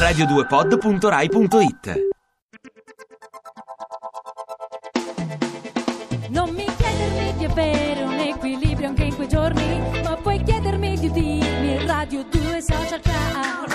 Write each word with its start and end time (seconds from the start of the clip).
radio2pod.rai.it 0.00 2.08
Non 6.28 6.48
mi 6.54 6.64
chiedermi 6.64 7.34
di 7.36 7.44
avere 7.44 8.02
un 8.04 8.18
equilibrio 8.18 8.88
anche 8.88 9.04
in 9.04 9.14
quei 9.14 9.28
giorni, 9.28 10.00
ma 10.02 10.16
puoi 10.16 10.42
chiedermi 10.42 10.98
di 10.98 11.10
dirmi 11.10 11.86
Radio 11.86 12.24
2 12.24 12.62
Social 12.62 13.02
Club. 13.02 13.74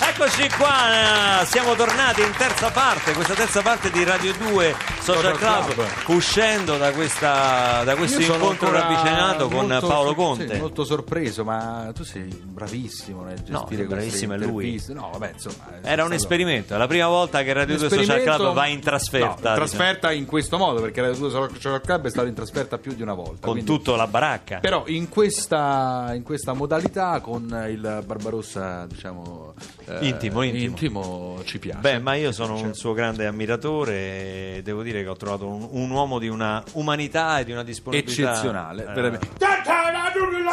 Eccoci 0.00 0.48
qua, 0.56 1.44
siamo 1.44 1.74
tornati 1.74 2.22
in 2.22 2.32
terza 2.36 2.70
parte, 2.70 3.12
questa 3.12 3.34
terza 3.34 3.60
parte 3.60 3.90
di 3.90 4.04
Radio 4.04 4.32
2 4.32 4.74
Social 5.02 5.36
Club, 5.36 5.84
uscendo 6.06 6.76
da, 6.78 6.92
questa, 6.92 7.82
da 7.82 7.96
questo 7.96 8.20
incontro 8.20 8.70
ravvicinato 8.70 9.48
con 9.48 9.66
molto 9.66 9.86
Paolo 9.88 10.14
Conte. 10.14 10.48
sì, 10.48 10.60
molto 10.60 10.84
sorpreso, 10.84 11.42
ma 11.42 11.90
tu 11.92 12.04
sei 12.04 12.22
bravissimo 12.24 13.24
nel 13.24 13.42
No, 13.48 13.58
gestire 13.60 13.84
queste 13.86 13.86
bravissimo 13.86 14.34
è 14.34 14.38
lui. 14.38 14.80
No, 14.90 15.10
vabbè, 15.12 15.30
insomma, 15.32 15.64
Era 15.82 16.02
un 16.04 16.08
stato- 16.10 16.14
esperimento, 16.14 16.74
è 16.74 16.78
la 16.78 16.86
prima 16.86 17.08
volta 17.08 17.42
che 17.42 17.52
Radio 17.52 17.74
un 17.74 17.80
2 17.80 17.88
Social 17.90 18.22
Club 18.22 18.52
va 18.52 18.66
in 18.66 18.80
trasferta. 18.80 19.26
No, 19.42 19.48
in 19.48 19.54
trasferta 19.54 20.12
in 20.12 20.24
questo 20.24 20.56
modo, 20.56 20.80
perché 20.80 21.00
Radio 21.00 21.16
2 21.16 21.30
Social 21.30 21.80
Club 21.80 22.06
è 22.06 22.10
stato 22.10 22.28
in 22.28 22.34
trasferta 22.34 22.78
più 22.78 22.94
di 22.94 23.02
una 23.02 23.14
volta. 23.14 23.30
diciamo, 23.32 23.52
con 23.52 23.52
quindi- 23.54 23.70
tutto 23.70 23.96
la 23.96 24.06
baracca. 24.06 24.58
Però 24.60 24.84
in 24.86 25.08
questa, 25.08 26.12
in 26.14 26.22
questa 26.22 26.52
modalità 26.52 27.18
con 27.20 27.42
il 27.68 28.02
Barbarossa, 28.06 28.86
diciamo, 28.86 29.54
eh, 29.88 30.06
Intimo, 30.06 30.42
intimo. 30.42 31.40
ci 31.44 31.58
piace. 31.58 31.80
Beh, 31.80 31.98
ma 31.98 32.14
io 32.14 32.30
sono 32.30 32.52
un 32.52 32.58
Certo. 32.60 32.74
suo 32.76 32.92
grande 32.92 33.26
ammiratore 33.26 34.60
devo 34.62 34.82
dire 34.82 34.91
che 35.00 35.08
ho 35.08 35.16
trovato 35.16 35.46
un, 35.46 35.68
un 35.70 35.90
uomo 35.90 36.18
di 36.18 36.28
una 36.28 36.62
umanità 36.72 37.38
e 37.38 37.44
di 37.44 37.52
una 37.52 37.64
disponibilità 37.64 38.32
eccezionale, 38.32 38.82
eh, 38.82 38.92
veramente. 38.92 39.28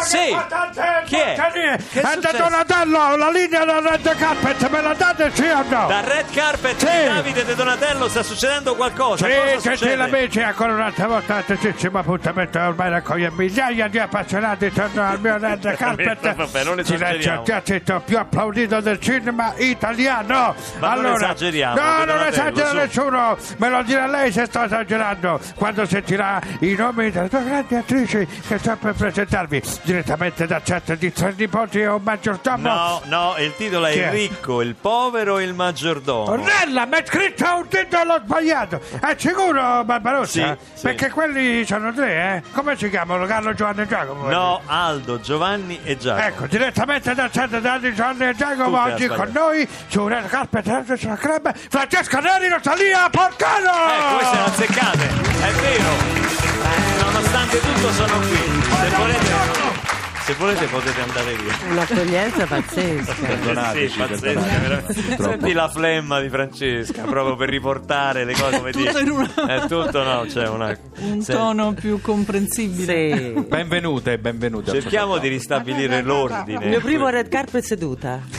Sì, 0.02 0.36
chi 1.06 1.16
è? 1.16 1.36
Che 1.36 2.02
è 2.02 2.02
È 2.02 2.12
successo? 2.14 2.38
Donatello, 2.38 3.16
la 3.18 3.30
linea 3.30 3.66
del 3.66 3.82
red 3.82 4.16
carpet, 4.16 4.70
me 4.70 4.82
la 4.82 4.94
date 4.94 5.32
sì 5.34 5.48
o 5.48 5.64
no? 5.68 5.88
Da 5.88 6.02
Red 6.02 6.32
Carpet 6.32 6.78
Sì. 6.78 7.06
Davide 7.08 7.44
De 7.46 7.56
Donatello 7.56 8.08
sta 8.08 8.24
succedendo 8.24 8.76
qualcosa. 8.76 9.26
Sì, 9.26 9.32
Cosa 9.34 9.46
gentili 9.50 9.76
succede? 9.78 10.04
amici, 10.04 10.42
ancora 10.42 10.74
un'altra 10.74 11.08
volta 11.08 11.34
l'atteccissimo 11.36 12.00
appuntamento 12.00 12.60
ormai 12.60 12.90
raccoglie 12.90 13.32
migliaia 13.32 13.88
di 13.88 14.00
appassionati 14.00 14.66
intorno 14.66 15.04
al 15.08 15.20
mio 15.20 15.38
red 15.38 15.76
carpet. 15.76 16.36
Vabbè, 16.36 16.64
non 16.64 16.84
Silenzio, 16.84 16.96
esageriamo. 16.96 17.44
ti 17.44 17.52
ha 17.52 17.62
detto 17.66 18.02
più 18.06 18.18
applaudito 18.18 18.80
del 18.80 19.00
cinema 19.00 19.54
italiano. 19.58 20.56
Ma 20.80 20.94
non 20.96 21.14
esageriamo, 21.16 21.76
No, 21.76 21.82
non 21.98 22.06
Donatello, 22.06 22.30
esagera 22.30 22.70
su. 22.70 22.76
nessuno, 22.76 23.38
me 23.58 23.70
lo 23.70 23.84
dirà 23.84 24.08
lei 24.08 24.32
se 24.32 24.46
sto 24.46 24.64
esagerando. 24.64 25.40
Quando 25.56 25.86
sentirà 25.86 26.40
i 26.60 26.74
nomi 26.78 27.12
delle 27.12 27.28
due 27.28 27.44
grandi 27.44 27.76
attrici 27.76 28.26
che 28.48 28.58
sto 28.58 28.78
per 28.78 28.96
presentarvi 29.00 29.64
direttamente 29.84 30.46
da 30.46 30.62
chat 30.62 30.94
di 30.96 31.14
tre 31.14 31.34
nipoti 31.38 31.80
e 31.80 31.88
un 31.88 32.02
maggiordomo. 32.04 32.68
No, 32.68 33.02
no, 33.06 33.36
il 33.38 33.56
titolo 33.56 33.86
è 33.86 33.94
Chi 33.94 34.00
Il 34.00 34.10
ricco, 34.10 34.62
il 34.62 34.76
povero 34.76 35.38
e 35.38 35.46
il 35.46 35.54
maggiordomo. 35.54 36.32
Ornella, 36.32 36.86
mi 36.86 36.98
è 36.98 37.04
scritto 37.06 37.46
un 37.56 37.68
titolo 37.70 38.20
sbagliato. 38.22 38.82
È 39.00 39.16
sicuro, 39.18 39.86
Barbarossa? 39.86 40.58
Sì, 40.58 40.58
sì. 40.74 40.82
Perché 40.82 41.12
quelli 41.12 41.66
sono 41.66 41.94
tre, 41.94 42.44
eh? 42.44 42.52
Come 42.52 42.76
si 42.76 42.90
chiamano? 42.90 43.26
Carlo, 43.26 43.54
Giovanni 43.54 43.82
e 43.84 43.88
Giacomo? 43.88 44.28
No, 44.28 44.62
Aldo, 44.66 45.22
Giovanni 45.22 45.80
e 45.84 45.98
Giacomo. 45.98 46.28
Ecco, 46.28 46.46
direttamente 46.48 47.14
dal 47.16 47.32
centro 47.32 47.78
di 47.80 47.94
Giovanni 47.94 48.28
e 48.28 48.36
Giacomo, 48.36 48.84
Tutti 48.84 48.92
oggi 48.92 49.08
con 49.08 49.30
noi 49.32 49.68
su 49.88 50.08
Red 50.08 50.28
Carpet 50.28 50.68
Radio 50.68 50.98
sulla 50.98 51.16
Club, 51.16 51.54
Francesca 51.70 52.20
Neri, 52.20 52.50
Rosalia 52.50 53.10
Porcano! 53.10 53.72
Ecco, 53.94 54.16
queste 54.16 54.36
le 54.36 54.44
azzeccate, 54.44 55.08
è 55.08 55.52
vero. 55.52 56.28
Eh, 56.60 57.02
nonostante 57.02 57.60
tutto 57.62 57.92
sono 57.94 58.20
qui. 58.20 58.59
Se 58.80 58.96
volete, 58.96 59.26
se 60.24 60.34
volete 60.36 60.66
potete 60.68 61.02
andare 61.02 61.36
via. 61.36 61.72
Un'accoglienza 61.72 62.46
pazzesca. 62.46 63.14
Perdonateci, 63.14 63.90
Sì, 63.92 63.98
pazzesco, 63.98 64.40
perdonateci. 64.42 65.16
Senti 65.20 65.54
la 65.54 65.70
flemma 65.70 66.20
di 66.22 66.30
Francesca 66.30 67.02
proprio 67.04 67.36
per 67.36 67.50
riportare 67.50 68.24
le 68.24 68.34
cose 68.34 68.58
come 68.58 68.72
dire. 68.72 69.02
una- 69.10 69.34
È 69.34 69.68
tutto 69.68 70.04
no, 70.04 70.26
c'è 70.28 70.48
una 70.48 70.78
un 71.02 71.22
se- 71.22 71.34
tono 71.34 71.74
più 71.74 72.00
comprensibile. 72.02 73.34
Sì. 73.36 73.46
Benvenute, 73.48 74.18
benvenute. 74.18 74.72
Cerchiamo 74.80 75.18
di 75.18 75.28
ristabilire 75.28 76.02
l'ordine. 76.02 76.64
Il 76.64 76.70
mio 76.70 76.80
primo 76.82 77.10
red 77.10 77.28
carpet 77.28 77.64
seduta. 77.64 78.39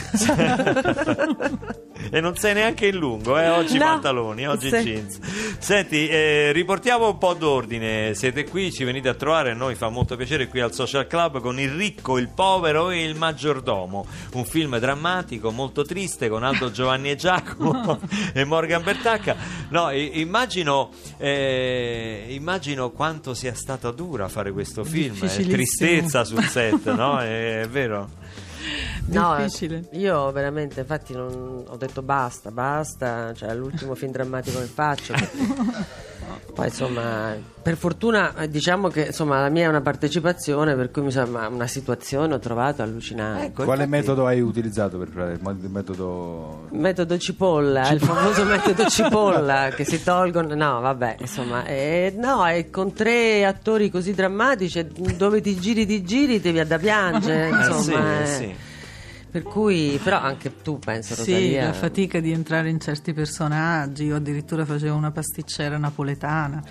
E 2.11 2.19
non 2.19 2.35
sei 2.35 2.53
neanche 2.53 2.87
in 2.87 2.95
lungo, 2.97 3.37
eh? 3.39 3.47
oggi 3.49 3.77
No. 3.77 3.85
pantaloni, 3.85 4.47
oggi 4.47 4.69
Sì. 4.69 4.77
jeans. 4.81 5.19
Senti, 5.59 6.07
eh, 6.07 6.51
riportiamo 6.51 7.07
un 7.09 7.17
po' 7.17 7.33
d'ordine. 7.33 8.13
Siete 8.15 8.45
qui, 8.45 8.71
ci 8.71 8.83
venite 8.83 9.07
a 9.09 9.13
trovare, 9.13 9.51
a 9.51 9.53
noi 9.53 9.75
fa 9.75 9.89
molto 9.89 10.15
piacere 10.15 10.47
qui 10.47 10.59
al 10.59 10.73
Social 10.73 11.07
Club 11.07 11.39
con 11.39 11.59
il 11.59 11.69
ricco, 11.71 12.17
il 12.17 12.29
povero 12.29 12.89
e 12.89 13.03
il 13.03 13.15
maggiordomo. 13.15 14.05
Un 14.33 14.45
film 14.45 14.77
drammatico, 14.79 15.51
molto 15.51 15.83
triste 15.83 16.27
con 16.29 16.43
Aldo 16.43 16.71
Giovanni 16.71 17.11
e 17.11 17.15
Giacomo 17.15 17.99
e 18.33 18.43
Morgan 18.43 18.83
Bertacca. 18.83 19.35
No, 19.69 19.91
immagino, 19.91 20.89
eh, 21.17 22.25
immagino 22.29 22.89
quanto 22.91 23.33
sia 23.33 23.53
stata 23.53 23.91
dura 23.91 24.27
fare 24.27 24.51
questo 24.51 24.83
film. 24.83 25.13
Difficilissimo. 25.13 25.51
tristezza 25.53 26.23
sul 26.23 26.43
set, 26.43 26.91
no? 26.93 27.19
È, 27.19 27.61
è 27.61 27.67
vero? 27.69 28.09
No, 29.11 29.35
Difficile. 29.37 29.83
io 29.91 30.31
veramente, 30.31 30.79
infatti, 30.81 31.13
non- 31.13 31.63
ho 31.67 31.75
detto 31.75 32.01
basta, 32.01 32.49
basta. 32.51 33.33
Cioè, 33.33 33.49
è 33.49 33.55
l'ultimo 33.55 33.93
film 33.95 34.11
drammatico 34.11 34.59
che 34.59 34.65
faccio. 34.65 35.13
Poi, 36.53 36.67
insomma, 36.67 37.35
per 37.61 37.75
fortuna, 37.77 38.35
eh, 38.35 38.49
diciamo 38.49 38.87
che 38.89 39.07
insomma, 39.07 39.41
la 39.41 39.49
mia 39.49 39.65
è 39.65 39.67
una 39.67 39.81
partecipazione, 39.81 40.75
per 40.75 40.91
cui 40.91 41.01
mi 41.01 41.11
sembra 41.11 41.47
una 41.47 41.67
situazione 41.67 42.33
ho 42.33 42.39
trovato 42.39 42.81
allucinante. 42.81 43.45
Ecco, 43.47 43.63
Quale 43.63 43.83
infatti- 43.83 44.01
metodo 44.01 44.25
hai 44.27 44.39
utilizzato 44.41 44.97
per 44.97 45.09
fare 45.09 45.33
il 45.33 45.69
metodo 45.69 46.67
Metodo 46.71 47.17
cipolla, 47.17 47.89
il 47.89 47.99
famoso 47.99 48.43
metodo 48.45 48.85
cipolla 48.89 49.69
che 49.75 49.83
si 49.85 50.01
tolgono. 50.03 50.53
No, 50.55 50.79
vabbè, 50.81 51.17
insomma, 51.19 51.65
eh, 51.65 52.13
no, 52.17 52.45
è 52.45 52.69
con 52.69 52.93
tre 52.93 53.45
attori 53.45 53.89
così 53.89 54.13
drammatici, 54.13 54.79
e 54.79 54.85
dove 55.15 55.41
ti 55.41 55.55
giri, 55.59 55.85
ti 55.85 56.03
giri, 56.03 56.39
ti 56.41 56.51
viene 56.51 56.67
da 56.67 56.77
piangere. 56.77 57.47
Eh, 57.47 57.49
Insomma, 57.49 58.25
sì, 58.25 58.43
eh. 58.43 58.50
Sì. 59.31 59.39
Per 59.39 59.43
cui, 59.43 59.99
però, 60.03 60.19
anche 60.19 60.61
tu 60.61 60.77
penso, 60.79 61.15
Sì, 61.15 61.33
Rosalia. 61.33 61.65
la 61.67 61.73
fatica 61.73 62.19
di 62.19 62.31
entrare 62.31 62.69
in 62.69 62.79
certi 62.79 63.13
personaggi. 63.13 64.03
Io 64.05 64.17
addirittura 64.17 64.65
facevo 64.65 64.95
una 64.95 65.11
pasticcera 65.11 65.77
napoletana. 65.77 66.61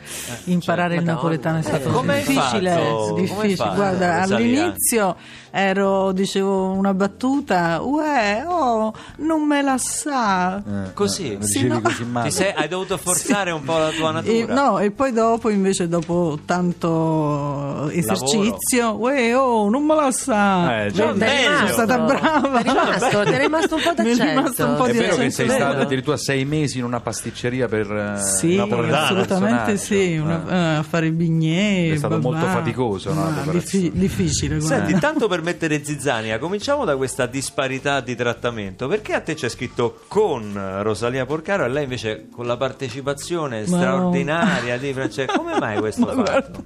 Imparare 0.45 0.95
il 0.95 1.01
Madonna. 1.01 1.15
napoletano 1.15 1.59
è 1.59 1.63
stato 1.63 1.89
Eh, 1.89 1.93
come 1.93 2.13
hai 2.15 2.25
difficile. 2.25 2.71
fatto? 2.71 2.97
Come 3.09 3.21
hai 3.21 3.27
difficile. 3.27 3.57
fatto, 3.57 3.75
Guarda, 3.75 4.21
Rosalia? 4.21 4.37
all'inizio 4.65 5.17
ero, 5.51 6.13
dicevo 6.13 6.71
una 6.73 6.95
battuta, 6.95 7.81
uè, 7.83 8.45
oh, 8.47 8.93
non 9.17 9.47
me 9.47 9.63
la 9.63 9.79
sa. 9.79 10.59
Eh, 10.59 10.93
Così? 10.93 11.33
eh, 11.33 11.43
Sì, 11.43 11.53
dicevi 11.63 11.69
no. 11.69 11.81
così 11.81 12.05
male. 12.05 12.29
Ti 12.29 12.35
sei- 12.35 12.53
hai 12.55 12.69
dovuto 12.69 12.97
forzare 12.99 13.51
un 13.51 13.63
po' 13.63 13.79
la 13.79 13.91
tua 13.91 14.11
E, 14.11 14.13
natura. 14.45 14.55
no, 14.55 14.79
e 14.79 14.91
poi 14.91 15.13
dopo, 15.13 15.49
invece, 15.49 15.89
dopo 15.89 16.39
tanto 16.45 17.89
esercizio, 17.91 18.97
uè, 18.99 19.35
oh, 19.37 19.69
non 19.71 19.85
me 19.85 19.95
la 19.95 20.11
sa. 20.13 20.85
Eh, 20.85 20.91
già. 20.93 21.07
Ti 21.07 21.11
è 21.11 21.15
Meglio. 21.15 21.49
rimasto, 21.49 21.67
Sono 21.67 21.87
stata 21.87 21.99
brava. 21.99 22.50
Ti 22.51 22.69
è 22.69 22.71
rimasto, 22.73 23.23
ti 23.23 23.31
è 23.33 23.39
rimasto 23.39 23.75
un 23.77 23.83
po' 23.83 23.93
d'accento. 23.95 24.25
rimasto 24.25 24.67
un 24.67 24.77
po' 24.77 24.85
È 24.87 24.93
di 24.93 24.99
vero 24.99 25.17
che 25.17 25.31
sei 25.31 25.47
vero. 25.47 25.59
stata 25.65 25.79
addirittura 25.83 26.17
sei 26.17 26.45
mesi 26.45 26.79
in 26.79 26.85
una 26.85 27.01
pasticceria 27.01 27.69
per 27.69 27.91
eh, 27.91 28.21
Sì, 28.23 28.57
napoletano, 28.57 28.97
assolutamente 29.05 29.77
sì, 29.77 30.17
una- 30.17 30.45
Eh. 30.49 30.55
eh, 30.55 30.77
a 30.77 30.83
fare 30.83 31.07
i 31.07 31.11
bignè. 31.13 31.93
È 31.93 31.97
stato 31.97 32.19
babà. 32.19 32.31
molto 32.37 32.47
faticoso, 32.47 33.13
no, 33.13 33.33
diffi- 33.51 33.91
difficile. 33.95 34.59
guarda. 34.59 34.85
Senti, 34.87 35.01
tanto 35.01 35.29
per 35.29 35.43
mettere 35.43 35.85
zizzania, 35.85 36.39
cominciamo 36.39 36.85
da 36.85 36.97
questa 36.97 37.27
disparità 37.27 38.01
di 38.01 38.15
trattamento. 38.17 38.89
Perché 38.89 39.15
a 39.15 39.21
te 39.21 39.35
c'è 39.35 39.49
scritto 39.49 40.01
con 40.09 40.59
Rosalia 40.83 41.27
Porcaro 41.27 41.65
e 41.65 41.69
lei 41.69 41.85
invece 41.85 42.27
con 42.31 42.47
la 42.47 42.57
partecipazione 42.57 43.65
Ma 43.67 43.77
no. 43.77 43.83
straordinaria 43.83 44.77
di 44.79 44.93
Francesco? 44.93 45.33
Come 45.41 45.59
mai 45.59 45.79
questo 45.79 46.07
Ma, 46.07 46.13
fatto? 46.13 46.23
guarda, 46.23 46.59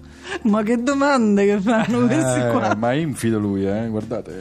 ma 0.42 0.62
che 0.62 0.82
domande 0.82 1.44
che 1.46 1.60
fanno 1.60 2.06
questi 2.06 2.40
Eh, 2.40 2.50
qua? 2.50 2.74
ma 2.76 2.92
infido 2.92 3.38
lui, 3.38 3.66
eh, 3.66 3.86
guardate. 3.88 4.40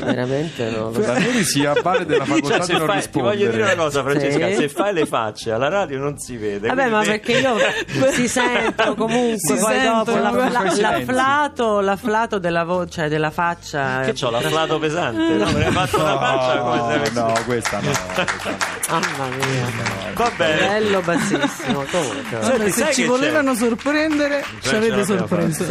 Veramente. 0.00 0.41
Sinceramente 0.42 0.70
non 0.70 0.92
lo 0.92 1.02
so. 1.02 1.30
Lui 1.32 1.44
si 1.44 1.64
avvale 1.64 2.06
della 2.06 2.24
facoltà 2.26 2.56
Cioè, 2.56 2.64
se 2.66 2.72
di 2.72 2.78
non 2.78 2.86
fai- 2.88 3.10
ti 3.10 3.20
voglio 3.20 3.50
dire 3.50 3.62
una 3.62 3.72
rispondere. 3.72 3.76
cosa, 3.76 4.02
Francesca: 4.02 4.46
Sì. 4.48 4.54
se 4.54 4.68
fai 4.68 4.92
le 4.94 5.06
facce 5.06 5.52
alla 5.52 5.68
radio 5.68 5.98
non 5.98 6.18
si 6.18 6.36
vede. 6.36 6.68
Vabbè, 6.68 6.88
ma 6.88 7.00
te- 7.02 7.06
perché 7.10 7.32
io 7.38 7.56
si 8.12 8.28
sentono 8.28 8.94
comunque 8.94 9.38
Si 9.38 9.60
poi 9.62 9.74
sentono, 9.74 10.04
dopo 10.04 10.36
la- 10.36 10.48
la- 10.48 10.70
silenzi. 10.70 10.80
l'afflato, 10.80 11.80
l'afflato 11.80 12.38
della 12.38 12.64
voce, 12.64 13.08
della 13.08 13.30
faccia. 13.30 14.00
Che 14.00 14.12
c'ho 14.12 14.30
l'afflato 14.30 14.78
pesante? 14.78 15.34
No, 15.34 15.44
avrei 15.46 15.70
fatto 15.70 16.00
una 16.00 16.18
faccia 16.18 16.58
come 16.58 17.04
se 17.06 17.10
No, 17.12 17.26
no, 17.26 17.32
questa 17.44 17.80
no. 17.80 17.90
questa 17.90 18.24
no. 18.50 18.56
Mamma 18.92 19.34
mia, 19.36 19.66
Va 20.14 20.30
bene. 20.36 20.78
livello 20.80 21.00
bassissimo. 21.00 21.84
Comunque. 21.90 22.42
Senti, 22.42 22.70
se 22.72 22.92
ci 22.92 23.04
volevano 23.04 23.54
sorprendere, 23.54 24.44
ci 24.60 24.74
avete 24.74 25.04
sorpreso. 25.04 25.64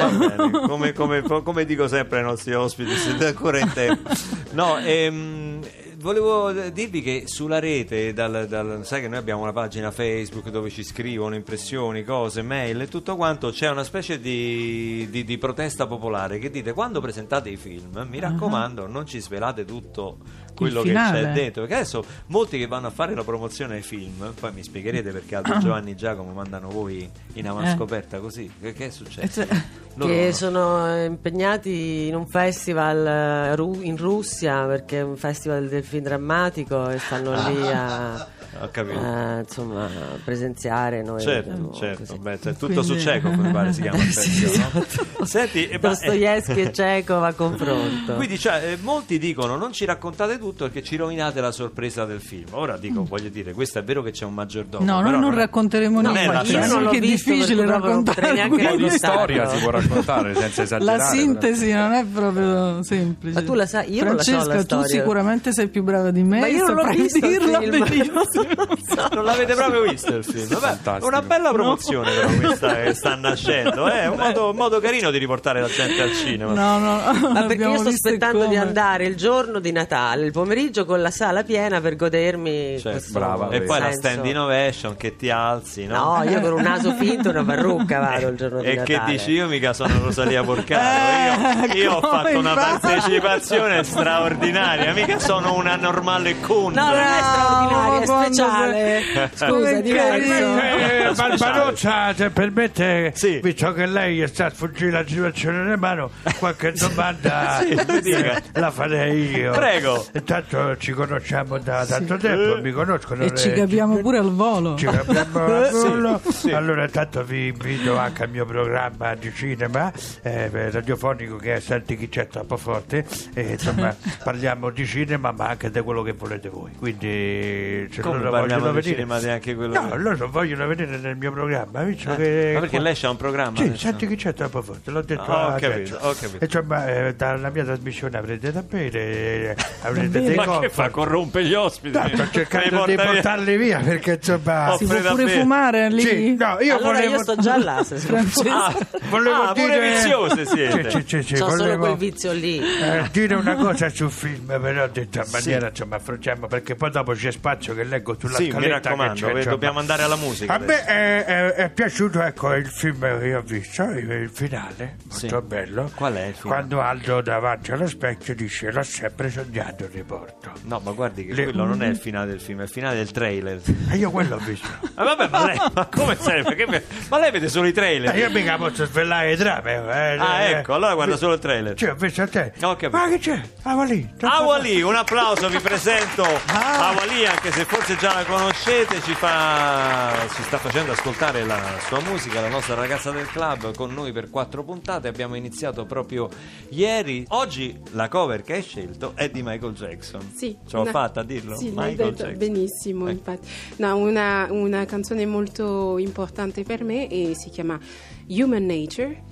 Come, 0.68 0.94
come- 0.94 1.22
come 1.22 1.66
dico 1.66 1.88
sempre 1.88 2.20
ai 2.20 2.24
nostri 2.24 2.54
ospiti, 2.54 2.96
siete 2.96 3.28
ancora 3.28 3.60
in 3.60 3.72
tempo. 3.74 4.10
No, 4.52 4.61
ehm, 4.80 5.60
volevo 5.98 6.52
dirvi 6.52 7.02
che 7.02 7.24
sulla 7.26 7.60
rete, 7.60 8.12
dal- 8.14 8.48
dal- 8.48 8.86
sai 8.86 9.02
che 9.02 9.08
noi 9.08 9.18
abbiamo 9.18 9.42
una 9.44 9.54
pagina 9.54 9.92
Facebook 9.92 10.50
dove 10.50 10.70
ci 10.70 10.84
scrivono 10.84 11.36
impressioni, 11.36 12.04
cose, 12.04 12.42
mail 12.42 12.82
e 12.82 12.88
tutto 12.88 13.16
quanto, 13.16 13.50
c'è 13.52 13.70
una 13.70 13.84
specie 13.84 14.20
di, 14.20 15.08
di- 15.10 15.24
di 15.24 15.38
protesta 15.38 15.88
popolare 15.88 16.40
che 16.40 16.50
dite 16.50 16.74
quando 16.74 17.00
presentate 17.02 17.50
i 17.50 17.58
film, 17.58 18.06
mi 18.10 18.20
raccomando, 18.20 18.88
non 18.88 19.06
ci 19.06 19.20
svelate 19.20 19.64
tutto 19.66 20.18
quello 20.56 20.82
che 20.82 20.92
c'è 21.12 21.32
dentro, 21.34 21.62
perché 21.62 21.76
adesso 21.78 22.04
molti 22.28 22.58
che 22.58 22.68
vanno 22.68 22.88
a 22.88 22.92
fare 22.92 23.16
la 23.16 23.24
promozione 23.24 23.76
ai 23.76 23.82
film, 23.82 24.34
poi 24.40 24.52
mi 24.54 24.64
spiegherete 24.64 25.12
perché 25.12 25.36
Aldo 25.36 25.58
Giovanni 25.60 25.92
e 25.92 25.96
Giacomo 25.96 26.32
mandano 26.34 26.70
voi 26.70 27.10
in 27.34 27.48
avanscoperta 27.48 28.20
così, 28.20 28.52
che, 28.60 28.74
che 28.74 28.88
è 28.88 28.90
successo? 28.90 29.46
Eh, 29.94 29.98
Loro 29.98 30.14
che 30.14 30.26
no. 30.26 30.32
sono 30.32 31.04
impegnati 31.04 32.08
in 32.08 32.16
un 32.16 32.26
festival 32.28 33.06
eh, 33.06 33.86
in 33.86 33.98
Russia 33.98 34.66
perché 34.66 35.00
è 35.00 35.02
un 35.02 35.18
festival 35.18 35.68
del 35.68 35.84
film 35.84 36.04
drammatico 36.04 36.90
e 36.90 36.98
stanno 36.98 37.32
lì 37.50 37.68
a, 37.68 38.14
Ho 38.60 38.70
capito. 38.72 39.00
a, 39.00 39.40
insomma 39.40 39.88
presenziare 40.26 41.02
noi 41.04 41.22
Certo, 41.22 41.50
vediamo 41.50 41.74
certo, 41.74 42.16
beh, 42.18 42.40
cioè, 42.42 42.54
tutto 42.54 42.66
Quindi- 42.82 42.86
su 42.86 42.96
Chekhov 42.96 43.34
mi 43.36 43.52
pare 43.52 43.74
si 43.74 43.82
chiama 43.82 43.98
Sì, 44.12 44.42
pezzo, 44.44 44.58
no? 44.58 44.70
esatto. 44.84 45.26
Senti, 45.26 45.68
eh, 45.68 45.80
ma- 45.82 45.88
Dostoevsky 45.90 46.62
e 46.62 46.72
Chekhov 46.72 47.24
a 47.24 47.34
confronto 47.34 48.14
Quindi 48.16 48.38
cioè, 48.38 48.72
eh, 48.72 48.78
molti 48.82 49.18
dicono 49.20 49.56
non 49.56 49.72
ci 49.72 49.86
raccontate 49.86 50.38
tutto 50.38 50.66
perché 50.66 50.84
ci 50.84 50.96
rovinate 50.96 51.40
la 51.42 51.52
sorpresa 51.52 52.06
del 52.06 52.20
film. 52.20 52.48
Ora 52.52 52.78
dico, 52.78 53.04
voglio 53.06 53.30
dire, 53.30 53.54
questo 53.54 53.80
è 53.80 53.84
vero 53.84 54.02
che 54.04 54.12
c'è 54.12 54.26
un 54.26 54.34
maggiordomo. 54.34 54.84
No, 54.84 54.98
però 54.98 55.12
noi 55.12 55.20
non 55.22 55.36
racconteremo 55.36 56.02
non 56.02 56.12
niente. 56.14 56.30
è 56.32 56.34
la 56.34 56.42
io 56.42 56.68
non 56.68 56.84
l'ho 56.84 56.90
Che 56.92 56.98
è 56.98 57.00
visto, 57.00 57.32
difficile 57.32 57.66
raccontare 57.66 58.34
neanche 58.34 58.64
raccontarlo. 58.64 58.90
storia 58.98 59.48
si 59.48 59.60
può 59.62 59.70
raccontare 59.72 60.36
senza 60.40 60.62
esagerare. 60.64 60.98
La 60.98 61.06
sintesi 61.06 61.72
non 61.72 61.92
è 61.94 62.06
proprio 62.06 62.84
semplice. 62.84 63.34
Ma 63.40 63.46
tu 63.46 63.54
la 63.54 63.66
sai- 63.66 63.94
io 63.94 64.04
non 64.04 64.16
la 64.18 64.22
so 64.24 64.32
Francesca, 64.32 64.54
la 64.54 64.60
tu 64.60 64.66
storia. 64.66 64.88
sicuramente 64.88 65.54
sei 65.54 65.68
più 65.70 65.84
brava 65.84 66.12
di 66.12 66.24
me. 66.24 66.40
ma 66.42 66.48
io 66.48 66.66
non 66.66 66.76
l'ho 66.76 66.88
visto 66.90 67.26
il 67.26 67.38
dirla 67.38 67.86
film. 67.86 68.10
benissimo. 68.46 69.08
Non 69.14 69.24
l'avete 69.26 69.54
proprio 69.56 69.82
visto 69.82 70.16
il 70.16 70.24
film? 70.24 70.48
Vabbè, 70.60 71.04
una 71.06 71.22
bella 71.22 71.52
promozione 71.52 72.12
però 72.12 72.28
questa 72.40 72.76
che 72.82 72.94
sta 72.94 73.16
nascendo. 73.20 73.88
È 73.88 74.08
un 74.08 74.18
modo, 74.18 74.54
modo 74.54 74.80
carino 74.80 75.12
di 75.12 75.18
riportare 75.18 75.62
la 75.62 75.68
gente 75.68 76.02
al 76.02 76.14
cinema. 76.14 76.54
No, 76.54 76.78
no, 76.78 77.30
Ma 77.32 77.44
perché 77.44 77.64
io 77.64 77.78
sto 77.78 77.90
aspettando 77.90 78.40
di 78.42 78.56
come. 78.56 78.58
andare 78.60 79.06
il 79.06 79.16
giorno 79.16 79.60
di 79.60 79.72
Natale, 79.72 80.26
il 80.26 80.32
pomeriggio 80.32 80.86
con 80.86 81.02
la 81.02 81.12
sala 81.12 81.44
piena 81.44 81.80
per 81.82 81.96
godermi 81.96 82.80
Cioè, 82.80 82.94
questo 82.94 83.18
brava, 83.20 83.50
E 83.50 83.62
poi 83.62 83.80
la 83.80 83.86
senso. 83.92 84.00
stand 84.00 84.26
innovation 84.26 84.96
che 84.96 85.16
ti 85.16 85.30
alzi, 85.30 85.86
no? 85.86 86.18
No, 86.18 86.30
io 86.30 86.40
con 86.40 86.54
un 86.54 86.62
naso 86.62 86.94
finto 86.94 87.28
e 87.30 87.32
una 87.32 87.44
parrucca 87.44 88.00
vado 88.00 88.28
il 88.28 88.36
giorno 88.38 88.62
di 88.62 88.68
E 88.68 88.76
Natale. 88.76 89.00
che 89.06 89.12
dici 89.12 89.32
io 89.32 89.48
mica 89.48 89.74
sono 89.74 89.94
Rosalia 90.02 90.44
Porcaro 90.44 91.66
io, 91.68 91.74
io 91.76 91.94
ho 91.94 92.02
fatto 92.02 92.38
una 92.38 92.54
partecipazione 92.54 93.84
straordinaria 93.84 94.94
mica 94.94 95.20
sono 95.20 95.54
una 95.56 95.76
normale 95.76 96.40
con 96.40 96.74
No, 96.74 96.90
non 96.90 96.98
è 97.00 97.20
quando 97.20 97.81
speciale. 98.26 99.02
Scusa, 99.34 99.82
diverso. 99.82 100.34
Eh, 100.34 101.14
Speciale. 101.14 101.14
Barbarozza, 101.16 102.14
se 102.14 102.30
permette, 102.30 103.12
Sì. 103.16 103.40
visto 103.42 103.74
che 103.74 103.86
lei 103.86 104.28
sta 104.28 104.50
sfuggendo 104.50 104.98
la 104.98 105.06
situazione 105.08 105.58
nelle 105.64 105.78
mano, 105.78 106.12
qualche 106.40 106.72
domanda 106.74 107.60
eh, 107.60 108.42
la 108.54 108.72
farei 108.72 109.30
io. 109.36 109.52
Prego. 109.52 110.06
Intanto 110.14 110.78
ci 110.78 110.92
conosciamo 110.94 111.58
da 111.60 111.86
tanto 111.86 112.18
tempo, 112.18 112.62
mi 112.62 112.72
conoscono. 112.72 113.24
E 113.24 113.30
le- 113.30 113.36
ci 113.38 113.52
capiamo 113.52 113.98
pure 113.98 114.18
al 114.18 114.32
volo. 114.34 114.76
Ci 114.78 114.86
capiamo 114.86 115.46
al 115.46 115.70
volo. 115.72 116.22
Allora, 116.54 116.84
intanto 116.86 117.24
vi 117.24 117.48
invito 117.48 117.98
anche 117.98 118.24
al 118.24 118.30
mio 118.30 118.46
programma 118.46 119.16
di 119.16 119.32
cinema 119.34 119.92
eh, 120.22 120.50
radiofonico 120.72 121.36
che 121.38 121.56
è 121.56 121.60
Senti 121.60 121.96
chi 121.98 122.10
c'è 122.10 122.28
troppo 122.28 122.58
forte. 122.58 123.06
E, 123.34 123.42
insomma, 123.52 123.96
parliamo 124.24 124.70
di 124.72 124.86
cinema, 124.86 125.32
ma 125.32 125.48
anche 125.48 125.70
di 125.70 125.80
quello 125.82 126.02
che 126.02 126.14
volete 126.14 126.50
voi. 126.50 126.72
Quindi, 126.78 127.88
se 127.92 128.02
Come 128.02 128.11
loro 128.18 128.30
parliamo 128.32 128.62
vogliono 128.62 128.80
di 128.80 128.88
cinema 128.88 129.20
neanche 129.20 129.56
quello 129.56 129.74
No, 129.82 129.96
loro 129.98 130.30
vogliono 130.30 130.68
venire 130.68 130.98
nel 130.98 131.16
mio 131.16 131.32
programma, 131.32 131.84
visto 131.84 132.12
Eh, 132.14 132.16
che... 132.16 132.52
ma 132.54 132.60
perché 132.62 132.80
lei 132.80 132.96
c'ha 132.96 133.10
un 133.10 133.18
programma 133.18 133.58
Sì, 133.58 133.64
adesso? 133.64 133.78
senti 133.78 134.08
chi 134.08 134.16
c'è 134.16 134.34
troppo 134.34 134.62
forte, 134.62 134.92
l'ho 134.92 135.02
detto 135.02 135.22
Ah, 135.32 135.54
ho 135.56 135.60
capito, 135.60 135.96
ho 136.02 136.14
capito. 136.20 136.44
Insomma, 136.44 136.88
eh, 136.88 137.16
dalla 137.16 137.50
mia 137.50 137.64
trasmissione 137.64 138.18
avrete 138.18 138.52
da 138.52 138.62
bere, 138.62 139.00
eh, 139.00 139.56
avrete 139.84 140.22
dei 140.22 140.36
ma 140.36 140.44
che 140.44 140.50
comfort. 140.50 140.70
fa 140.72 140.90
corrompe 140.90 141.44
gli 141.46 141.54
ospiti 141.54 141.98
No, 141.98 142.08
sto 142.14 142.30
cercando 142.32 142.86
di 142.86 142.96
portarli 142.96 143.58
via 143.58 143.80
perché 143.80 144.14
insomma... 144.14 144.76
Si 144.78 144.86
può 144.86 144.96
pure 145.02 145.28
fumare 145.28 145.90
lì? 145.90 146.02
Sì, 146.02 146.36
no, 146.36 146.58
io 146.60 146.76
allora 146.78 146.94
volevo... 146.94 147.16
io 147.16 147.22
sto 147.24 147.36
già 147.38 147.58
là. 147.58 147.84
Se 147.84 147.96
ah, 148.50 148.76
volevo 149.10 149.42
ah, 149.42 149.54
pure 149.54 149.74
dire... 149.74 149.94
viziose 149.94 150.46
siete 150.46 150.90
Sì, 150.92 151.04
sì, 151.06 151.24
sì, 151.24 151.34
C'ho 151.36 151.50
solo 151.50 151.78
quel 151.78 151.96
vizio 151.96 152.32
lì. 152.32 152.60
eh, 152.60 153.08
dire 153.12 153.36
una 153.36 153.56
cosa 153.56 153.90
sul 153.90 154.10
film, 154.12 154.46
però 154.60 154.88
detto 154.88 155.20
in 155.20 155.26
maniera, 155.32 155.70
insomma, 155.70 155.96
affrontiamo 155.98 156.48
perché 156.48 156.76
poi 156.76 156.90
dopo 156.92 157.14
c'è 157.14 157.32
spazio 157.32 157.74
che 157.74 157.84
leggo 158.02 158.18
sulla 158.20 158.38
sì 158.38 158.52
mi 158.52 158.68
raccomando 158.68 159.14
c'è, 159.14 159.26
eh, 159.28 159.32
insomma. 159.38 159.50
dobbiamo 159.52 159.80
andare 159.80 160.04
alla 160.04 160.16
musica 160.16 160.54
A 160.54 160.56
adesso. 160.56 160.84
me 160.84 160.86
è, 160.86 161.26
è- 161.26 161.54
è 161.54 161.70
piaciuto 161.70 162.22
ecco, 162.22 162.54
il 162.56 162.68
film 162.68 163.20
che 163.20 163.26
io 163.28 163.38
ho 163.40 163.42
visto, 163.42 163.84
il, 163.84 164.30
finale, 164.34 164.98
Sì. 165.10 165.28
molto 165.30 165.42
bello. 165.42 165.92
Qual 165.96 166.14
è 166.14 166.26
il 166.26 166.34
finale? 166.36 166.56
Quando 166.62 166.82
Aldo 166.82 167.22
davanti 167.22 167.72
allo 167.72 167.88
specchio 167.88 168.36
dice 168.36 168.72
l'ho 168.72 168.84
sempre 168.84 169.30
sognato 169.30 169.88
riporto. 169.92 170.52
no 170.64 170.80
ma 170.84 170.92
guardi 170.92 171.26
che 171.26 171.34
Le- 171.34 171.44
quello 171.46 171.66
non 171.66 171.82
è 171.84 171.88
il 171.88 171.98
finale 171.98 172.28
del 172.32 172.42
film 172.42 172.60
è 172.60 172.64
il 172.64 172.70
finale 172.70 172.96
del 172.96 173.12
trailer 173.12 173.60
E 173.92 173.96
io 173.98 174.10
quello 174.12 174.36
ho 174.36 174.40
visto. 174.40 174.68
Ah, 174.96 175.04
vabbè, 175.04 175.28
ma 175.30 175.46
lei, 175.46 175.58
ma 175.74 175.86
come 175.86 176.16
sempre? 176.20 176.56
Che 176.56 176.68
me- 176.68 176.84
ma 177.10 177.18
lei 177.20 177.32
vede 177.32 177.48
solo 177.50 177.66
i 177.66 177.70
Eh, 177.70 177.74
trailer? 177.74 178.16
io 178.16 178.30
mica 178.30 178.58
posso 178.58 178.86
svelare 178.86 179.32
i 179.34 179.38
trame. 179.38 179.74
eh, 179.74 180.18
Ah, 180.20 180.42
eh. 180.42 180.52
ecco, 180.58 180.74
allora 180.74 180.94
guarda 180.94 181.18
solo 181.18 181.34
il 181.34 181.40
trailer. 181.40 181.76
Cioè, 181.76 181.92
ho 181.92 181.96
visto 181.96 182.22
a 182.22 182.28
te. 182.28 182.52
Capito. 182.60 182.90
Ma 182.92 183.08
che 183.10 183.18
c'è? 183.20 183.42
Ah, 183.64 183.76
va 183.76 183.84
lì. 183.84 184.08
Awali, 184.22 184.82
un 184.82 184.96
applauso, 184.96 185.48
vi 185.50 185.60
presento 185.60 186.24
Ah. 186.24 186.90
Awali, 186.90 187.26
anche 187.26 187.52
se 187.52 187.66
forse 187.66 187.91
già 187.98 188.14
la 188.14 188.26
conoscete, 188.26 189.02
ci, 189.02 189.14
fa, 189.14 190.12
ci 190.36 190.42
sta 190.44 190.58
facendo 190.58 190.92
ascoltare 190.92 191.44
la 191.46 191.60
sua 191.88 192.00
musica, 192.02 192.42
la 192.42 192.50
nostra 192.50 192.76
ragazza 192.76 193.12
del 193.12 193.28
club, 193.28 193.76
con 193.76 193.94
noi 193.94 194.12
per 194.12 194.30
quattro 194.30 194.64
puntate, 194.64 195.08
abbiamo 195.08 195.36
iniziato 195.36 195.86
proprio 195.86 196.30
ieri. 196.70 197.26
Oggi 197.30 197.78
la 197.92 198.08
cover 198.10 198.42
che 198.44 198.54
hai 198.54 198.62
scelto 198.64 199.14
è 199.16 199.30
di 199.30 199.42
Michael 199.44 199.74
Jackson. 199.74 200.22
Sì, 200.36 200.58
Ce 200.68 200.76
l'ho 200.76 200.82
una- 200.84 200.92
fatta 200.92 201.22
a 201.22 201.24
dirlo? 201.24 201.56
Sì, 201.58 201.70
Michael 201.70 201.96
detto 201.96 202.12
Jackson. 202.24 202.38
benissimo, 202.38 203.08
Eh. 203.08 203.12
infatti. 203.12 203.48
No, 203.78 203.96
una, 203.98 204.48
una 204.50 204.86
canzone 204.86 205.26
molto 205.26 205.98
importante 205.98 206.64
per 206.64 206.84
me 206.84 207.08
e 207.10 207.34
si 207.36 207.50
chiama 207.50 207.80
Human 208.28 208.66
Nature 208.66 209.24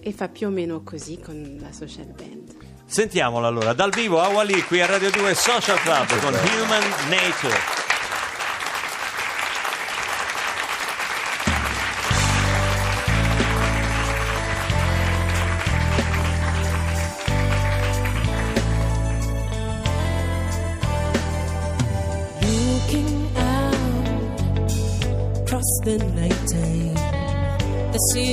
e 0.00 0.12
fa 0.12 0.28
più 0.28 0.46
o 0.46 0.50
meno 0.50 0.82
così 0.82 1.18
con 1.18 1.58
la 1.60 1.72
social 1.72 2.06
band. 2.16 2.54
Sentiamola 2.88 3.48
allora, 3.48 3.72
dal 3.72 3.90
vivo 3.90 4.20
Awali 4.20 4.62
qui 4.62 4.80
a 4.80 4.86
Radio 4.86 5.10
2 5.10 5.34
Social 5.34 5.78
Club 5.80 6.06
con 6.20 6.32
Human 6.32 6.82
Nature. 7.08 7.85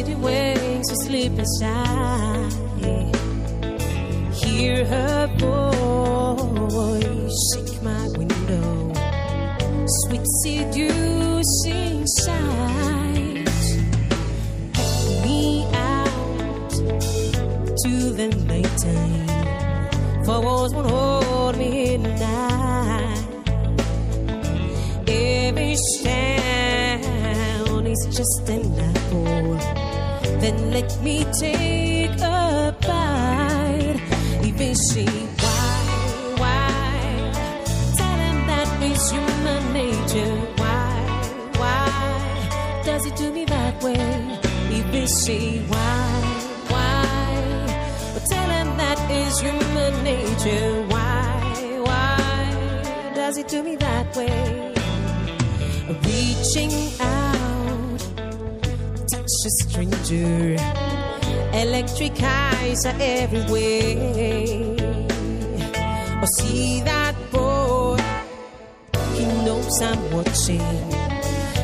lady 0.03 0.15
wakes 0.15 0.88
to 0.89 0.95
sleep 1.05 1.31
inside. 1.39 2.62
Then 30.43 30.71
let 30.71 31.01
me 31.01 31.23
take 31.39 32.19
a 32.19 32.75
bite. 32.81 34.00
Even 34.43 34.75
see 34.75 35.05
why, 35.39 36.35
why? 36.41 37.31
Tell 37.95 38.17
him 38.27 38.38
that 38.51 38.69
is 38.83 39.09
human 39.09 39.63
nature. 39.71 40.35
Why, 40.59 40.91
why? 41.62 42.83
Does 42.83 43.05
it 43.05 43.15
do 43.15 43.31
me 43.31 43.45
that 43.45 43.81
way? 43.81 44.38
Even 44.69 45.07
see 45.07 45.59
why, 45.71 46.12
why? 46.67 47.07
But 48.13 48.25
tell 48.25 48.50
him 48.57 48.75
that 48.75 49.00
is 49.12 49.39
human 49.39 49.93
nature. 50.03 50.83
Why, 50.91 51.79
why? 51.88 53.13
Does 53.15 53.38
it 53.38 53.47
do 53.47 53.63
me 53.63 53.77
that 53.77 54.13
way? 54.13 54.73
Reaching 56.03 56.73
out 57.00 57.12
a 59.45 59.50
stranger. 59.50 60.55
Electric 61.53 62.13
eyes 62.21 62.85
are 62.85 62.95
everywhere. 63.00 64.75
Or 66.21 66.27
see 66.38 66.81
that 66.81 67.15
boy, 67.31 67.97
he 69.15 69.25
knows 69.45 69.81
I'm 69.81 70.00
watching. 70.12 70.62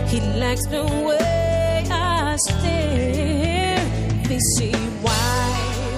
He 0.07 0.19
likes 0.39 0.65
the 0.67 0.83
way 0.83 1.87
I 1.89 2.35
stare. 2.37 3.79
They 4.27 4.39
say 4.57 4.71
why, 5.05 5.51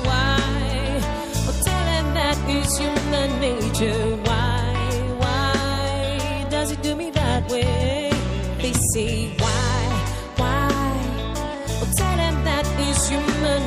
why? 0.07 1.01
Oh, 1.47 1.61
tell 1.65 1.85
him 1.95 2.13
that 2.13 2.38
is 2.50 2.77
human 2.77 3.39
nature. 3.39 4.15
Why, 4.27 4.73
why 5.17 6.47
does 6.50 6.71
it 6.71 6.81
do 6.83 6.95
me 6.95 7.09
that 7.11 7.50
way? 7.50 8.11
They 8.59 8.73
say 8.93 9.33
why? 9.39 9.61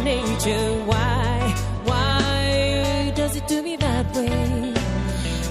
Nature. 0.04 0.84
Why, 0.84 1.54
why 1.84 3.12
does 3.16 3.36
it 3.36 3.46
do 3.48 3.62
me 3.62 3.76
that 3.76 4.14
way? 4.14 4.74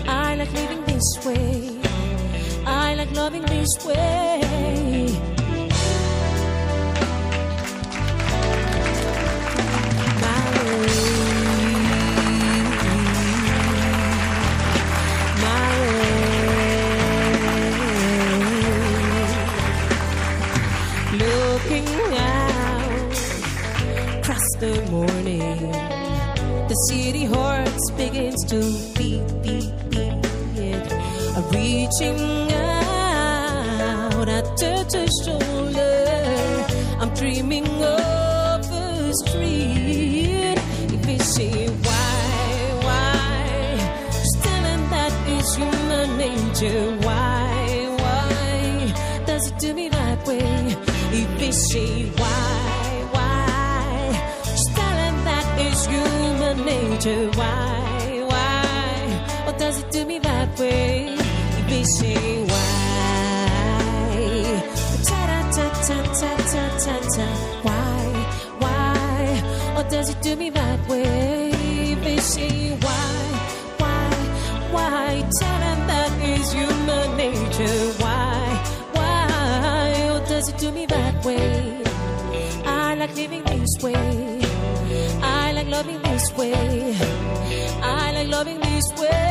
I 0.07 0.35
like 0.35 0.53
living 0.53 0.83
this 0.85 1.25
way. 1.25 1.79
I 2.65 2.93
like 2.93 3.11
loving 3.11 3.41
this 3.43 3.85
way. 3.85 5.32
Human. 46.53 46.97
Why, 47.01 47.87
why 48.01 48.93
does 49.25 49.47
it 49.49 49.57
do 49.59 49.73
me 49.73 49.89
that 49.89 50.27
way? 50.27 50.77
If 51.11 51.41
see 51.51 52.11
why, 52.17 53.07
why, 53.11 54.11
just 54.45 54.75
tell 54.75 54.97
him 55.05 55.15
that 55.29 55.47
is 55.67 55.85
human 55.85 56.57
nature. 56.65 57.29
Why, 57.39 58.23
why, 58.31 59.47
or 59.47 59.53
does 59.57 59.79
it 59.81 59.91
do 59.91 60.05
me 60.05 60.19
that 60.19 60.59
way? 60.59 61.15
If 61.59 61.71
say 61.85 62.43
why, 62.51 63.43
ta 65.09 65.21
ta 65.55 65.65
ta 65.87 65.97
ta 66.19 66.31
ta 66.51 66.63
ta 66.83 66.95
ta, 67.15 67.27
why, 67.65 68.05
why, 68.59 69.75
or 69.77 69.83
does 69.89 70.09
it 70.09 70.21
do 70.21 70.35
me 70.35 70.49
that 70.49 70.87
way? 70.89 71.42
Nature. 77.23 77.93
Why, 78.03 78.35
why, 78.91 80.09
or 80.11 80.19
does 80.27 80.49
it 80.49 80.57
do 80.57 80.71
me 80.71 80.85
that 80.87 81.23
way? 81.23 81.81
I 82.65 82.95
like 82.95 83.15
living 83.15 83.43
this 83.43 83.73
way. 83.81 84.41
I 85.21 85.51
like 85.53 85.67
loving 85.67 86.01
this 86.01 86.25
way. 86.37 86.95
I 87.81 88.11
like 88.15 88.27
loving 88.27 88.59
this 88.59 88.87
way. 88.99 89.22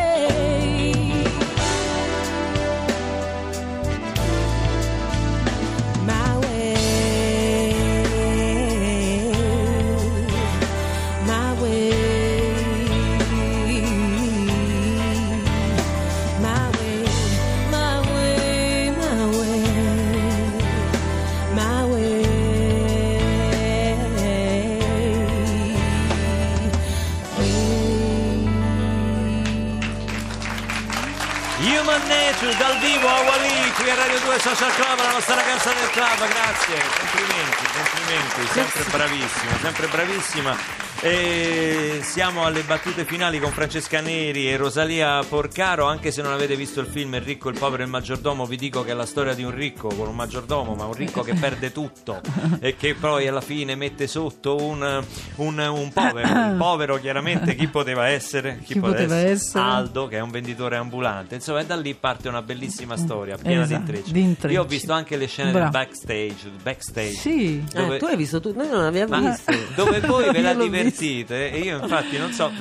Social 34.54 34.74
Club, 34.74 34.98
la 34.98 35.12
nostra 35.12 35.34
ragazza 35.34 35.72
del 35.72 35.88
club, 35.92 36.28
grazie, 36.28 36.76
complimenti, 36.98 37.64
complimenti, 37.72 38.46
sempre 38.52 38.84
bravissima, 38.90 39.52
sempre 39.62 39.86
bravissima. 39.86 40.91
E 41.04 41.98
siamo 42.02 42.44
alle 42.44 42.62
battute 42.62 43.04
finali 43.04 43.40
con 43.40 43.50
Francesca 43.50 44.00
Neri 44.00 44.48
e 44.48 44.56
Rosalia 44.56 45.20
Porcaro, 45.28 45.86
anche 45.86 46.12
se 46.12 46.22
non 46.22 46.30
avete 46.32 46.54
visto 46.54 46.78
il 46.78 46.86
film 46.86 47.14
Il 47.14 47.22
ricco, 47.22 47.48
il 47.48 47.58
povero 47.58 47.82
e 47.82 47.86
il 47.86 47.90
maggiordomo, 47.90 48.46
vi 48.46 48.56
dico 48.56 48.84
che 48.84 48.92
è 48.92 48.94
la 48.94 49.04
storia 49.04 49.34
di 49.34 49.42
un 49.42 49.50
ricco 49.52 49.88
con 49.88 50.06
un 50.06 50.14
maggiordomo, 50.14 50.76
ma 50.76 50.84
un 50.84 50.92
ricco 50.92 51.22
che 51.22 51.34
perde 51.34 51.72
tutto 51.72 52.20
e 52.60 52.76
che 52.76 52.94
poi 52.94 53.26
alla 53.26 53.40
fine 53.40 53.74
mette 53.74 54.06
sotto 54.06 54.56
un, 54.62 55.02
un- 55.36 55.58
un 55.58 55.92
povero. 55.92 56.28
Il 56.28 56.54
povero 56.56 56.96
chiaramente 57.00 57.56
chi 57.56 57.66
poteva 57.66 58.06
essere? 58.06 58.60
Chi 58.62 58.78
poteva 58.78 59.16
essere? 59.16 59.64
Aldo 59.64 60.06
che 60.06 60.18
è 60.18 60.20
un 60.20 60.30
venditore 60.30 60.76
ambulante. 60.76 61.34
Insomma, 61.34 61.60
e 61.62 61.66
da 61.66 61.74
lì 61.74 61.94
parte 61.94 62.28
una 62.28 62.42
bellissima 62.42 62.96
storia 62.96 63.36
piena 63.36 63.62
Esatto, 63.64 63.80
di 63.80 63.80
intrecci. 63.90 64.12
di 64.12 64.20
intrecci. 64.20 64.54
Io 64.54 64.62
ho 64.62 64.66
visto 64.66 64.92
anche 64.92 65.16
le 65.16 65.26
scene 65.26 65.50
Bravo. 65.50 65.70
del 65.70 65.80
backstage, 65.80 66.48
backstage. 66.62 67.10
Sì. 67.14 67.64
Dove- 67.72 67.96
Eh, 67.96 67.98
tu 67.98 68.04
hai 68.04 68.16
visto 68.16 68.40
tu? 68.40 68.52
Noi 68.54 68.68
non 68.68 68.84
abbiamo 68.84 69.18
visto. 69.18 69.52
dove 69.74 69.98
voi 70.00 70.30
ve 70.30 70.40
la 70.42 70.50
Io 70.52 70.56
divertite 70.92 71.50
e 71.50 71.58
io 71.58 71.78
infatti 71.82 72.18
non 72.18 72.32
so 72.32 72.52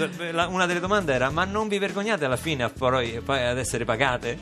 una 0.49 0.65
delle 0.65 0.79
domande 0.79 1.13
era 1.13 1.29
ma 1.29 1.43
non 1.45 1.67
vi 1.67 1.77
vergognate 1.77 2.25
alla 2.25 2.37
fine 2.37 2.63
a 2.63 2.69
poi, 2.69 3.21
poi 3.23 3.45
ad 3.45 3.57
essere 3.57 3.85
pagate? 3.85 4.39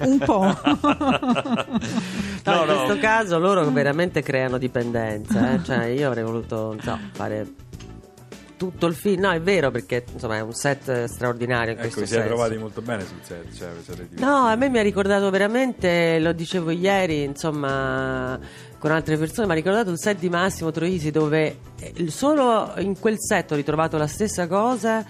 Un 0.00 0.18
po'. 0.18 0.52
No, 2.44 2.52
No, 2.56 2.60
in 2.60 2.66
no. 2.68 2.74
questo 2.84 2.98
caso 2.98 3.38
loro 3.38 3.64
veramente 3.70 4.20
creano 4.20 4.58
dipendenza. 4.58 5.52
eh. 5.54 5.64
Cioè, 5.64 5.84
io 5.86 6.08
avrei 6.08 6.24
voluto 6.24 6.56
non 6.74 6.80
so, 6.82 6.98
fare 7.12 7.46
tutto 8.70 8.86
il 8.86 8.94
film. 8.94 9.20
No, 9.22 9.30
è 9.32 9.40
vero 9.40 9.70
perché 9.70 10.04
insomma 10.12 10.36
è 10.36 10.40
un 10.40 10.52
set 10.52 11.04
straordinario 11.04 11.72
in 11.72 11.78
Ecco, 11.78 11.80
questo 11.82 12.00
vi 12.00 12.06
siete 12.06 12.22
senso. 12.22 12.36
trovati 12.36 12.58
molto 12.60 12.80
bene 12.82 13.04
sul 13.04 13.18
set. 13.22 13.54
Cioè. 13.54 13.68
No, 14.18 14.46
a 14.46 14.56
me 14.56 14.68
mi 14.68 14.78
ha 14.78 14.82
ricordato 14.82 15.30
veramente, 15.30 16.18
lo 16.18 16.32
dicevo 16.32 16.70
ieri, 16.70 17.22
insomma, 17.22 18.38
con 18.78 18.90
altre 18.90 19.16
persone, 19.16 19.46
mi 19.46 19.52
ha 19.52 19.56
ricordato 19.56 19.90
il 19.90 19.98
set 19.98 20.18
di 20.18 20.28
Massimo 20.28 20.70
Troisi 20.70 21.10
dove 21.10 21.58
eh, 21.80 22.10
solo 22.10 22.72
in 22.78 22.98
quel 22.98 23.16
set 23.18 23.52
ho 23.52 23.54
ritrovato 23.54 23.96
la 23.96 24.06
stessa 24.06 24.46
cosa. 24.46 25.04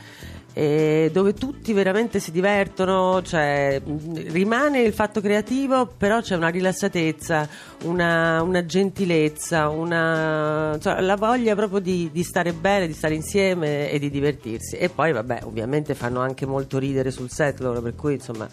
Eh, 0.55 1.11
dove 1.13 1.35
tutti 1.35 1.73
veramente 1.73 2.21
si 2.21 2.31
divertono, 2.31 3.21
cioè 3.23 3.83
rimane 3.83 4.81
il 4.81 4.93
fatto 4.93 5.21
creativo, 5.21 5.87
però 5.87 6.21
c'è 6.21 6.37
una 6.37 6.49
rilassatezza, 6.49 7.49
una, 7.83 8.41
una 8.41 8.65
gentilezza, 8.65 9.69
una, 9.69 10.79
cioè, 10.81 11.01
la 11.01 11.17
voglia 11.17 11.57
proprio 11.57 11.81
di, 11.81 12.09
di 12.13 12.23
stare 12.23 12.53
bene, 12.53 12.87
di 12.87 12.93
stare 12.93 13.15
insieme 13.15 13.91
e 13.91 13.99
di 13.99 14.11
divertirsi. 14.11 14.77
E 14.77 14.89
poi, 14.89 15.13
vabbè, 15.13 15.41
ovviamente 15.43 15.95
fanno 15.95 16.21
anche 16.21 16.47
molto 16.47 16.79
ridere 16.79 17.11
sul 17.11 17.31
set 17.31 17.59
loro, 17.59 17.83
per 17.83 17.97
cui 17.97 18.15
insomma 18.15 18.49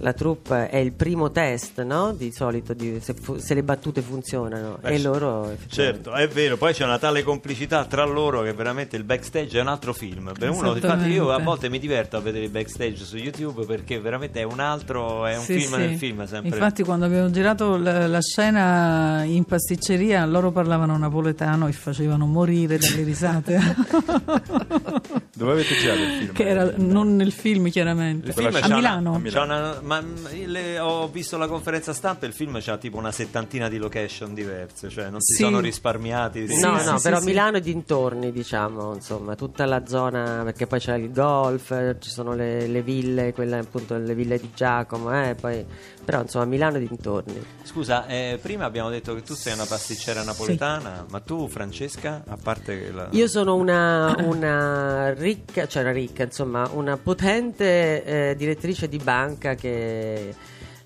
la 0.00 0.12
troupe 0.12 0.68
è 0.68 0.76
il 0.76 0.92
primo 0.92 1.30
test, 1.30 1.82
no? 1.82 2.12
Di 2.12 2.30
solito, 2.32 2.72
di- 2.72 2.98
se, 3.00 3.14
fu- 3.14 3.36
se 3.38 3.54
le 3.54 3.62
battute 3.62 4.00
funzionano. 4.00 4.78
Eh, 4.82 4.94
e 4.94 4.98
c- 4.98 5.02
loro 5.02 5.50
effettivamente- 5.50 5.74
Certo, 5.74 6.12
è 6.14 6.28
vero, 6.28 6.56
poi 6.56 6.72
c'è 6.72 6.84
una 6.84 6.98
tale 6.98 7.22
complicità 7.22 7.84
tra 7.84 8.04
loro 8.04 8.42
che 8.42 8.52
veramente 8.52 8.96
il 8.96 9.04
backstage 9.04 9.58
è 9.58 9.60
un 9.60 9.66
altro 9.68 9.92
film. 9.92 10.32
Per 10.38 10.50
uno, 10.50 10.74
infatti, 10.74 11.08
io 11.10 11.32
a 11.32 11.38
volte 11.40 11.68
mi 11.68 11.78
diverto 11.78 12.16
a 12.16 12.20
vedere 12.20 12.44
il 12.44 12.50
backstage 12.50 13.04
su 13.04 13.16
YouTube 13.16 13.64
perché 13.66 14.00
veramente 14.00 14.40
è 14.40 14.44
un 14.44 14.60
altro, 14.60 15.26
è 15.26 15.36
un 15.36 15.42
Sì, 15.44 15.58
film 15.58 15.72
sì. 15.74 15.78
nel 15.78 15.96
film 15.98 16.24
sempre. 16.26 16.50
Infatti, 16.50 16.82
quando 16.84 17.04
abbiamo 17.06 17.30
girato 17.30 17.76
la, 17.76 18.06
la 18.06 18.20
scena 18.20 19.22
in 19.24 19.44
pasticceria, 19.44 20.24
loro 20.26 20.50
parlavano 20.52 20.96
napoletano 20.96 21.66
e 21.66 21.72
facevano 21.72 22.26
morire 22.26 22.78
dalle 22.78 23.02
risate. 23.02 23.58
Dove 25.38 25.52
avete 25.52 25.74
girato 25.76 26.00
il 26.02 26.10
film? 26.18 26.32
che 26.32 26.46
era 26.48 26.72
non 26.76 27.14
nel 27.14 27.30
film 27.32 27.70
chiaramente. 27.70 28.28
Il 28.28 28.34
film 28.34 28.54
a 28.54 28.60
c'ha 28.60 28.74
Milano. 28.74 29.12
una- 29.14 29.30
c'ha 29.30 29.42
una- 29.44 29.78
ma 29.82 30.02
le- 30.46 30.78
ho 30.80 31.06
visto 31.08 31.36
la 31.36 31.46
conferenza 31.46 31.92
stampa 31.92 32.24
e 32.26 32.28
il 32.28 32.34
film 32.34 32.58
c'ha 32.60 32.76
tipo 32.76 32.96
una 32.96 33.12
settantina 33.12 33.68
di 33.68 33.78
location 33.78 34.34
diverse, 34.34 34.88
cioè 34.88 35.10
non 35.10 35.20
si 35.20 35.34
Sì. 35.36 35.42
sono 35.44 35.60
risparmiati. 35.60 36.44
di- 36.44 36.58
no, 36.60 36.78
sì, 36.78 36.86
no, 36.86 36.96
sì, 36.98 37.02
però 37.04 37.20
sì. 37.20 37.26
Milano 37.26 37.56
e 37.58 37.60
dintorni, 37.60 38.32
diciamo, 38.32 38.94
insomma, 38.94 39.34
tutta 39.36 39.64
la 39.64 39.86
zona, 39.86 40.42
perché 40.44 40.66
poi 40.66 40.78
c'è 40.80 40.96
il 40.96 41.12
golf, 41.12 41.96
ci 42.00 42.10
sono 42.10 42.34
le, 42.34 42.66
le 42.66 42.82
ville, 42.82 43.32
quelle 43.32 43.58
appunto 43.58 43.96
le 43.96 44.14
ville 44.14 44.38
di 44.38 44.50
Giacomo, 44.54 45.12
eh, 45.22 45.36
poi, 45.40 45.64
però 46.04 46.22
insomma 46.22 46.44
Milano 46.46 46.76
e 46.76 46.80
dintorni. 46.80 47.40
Scusa, 47.62 48.06
eh, 48.06 48.38
prima 48.42 48.64
abbiamo 48.64 48.90
detto 48.90 49.14
che 49.14 49.22
tu 49.22 49.34
sei 49.34 49.52
una 49.54 49.66
pasticcera 49.66 50.22
napoletana, 50.24 51.06
ma 51.10 51.20
tu 51.20 51.46
Francesca, 51.48 52.22
a 52.26 52.36
parte 52.42 52.78
che 52.84 52.90
la... 52.92 53.08
Io 53.12 53.26
sono 53.28 53.54
una, 53.54 54.14
una 54.20 55.12
ricca, 55.28 55.66
cioè 55.66 55.82
una 55.82 55.92
ricca, 55.92 56.22
insomma, 56.22 56.68
una 56.72 56.96
potente 56.96 58.04
eh, 58.30 58.34
direttrice 58.36 58.88
di 58.88 58.98
banca 58.98 59.54
che 59.54 60.34